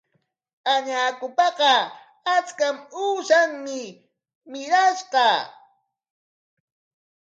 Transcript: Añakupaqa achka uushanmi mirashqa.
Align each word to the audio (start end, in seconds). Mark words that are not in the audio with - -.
Añakupaqa 0.73 1.71
achka 2.35 2.67
uushanmi 3.03 3.81
mirashqa. 4.51 5.27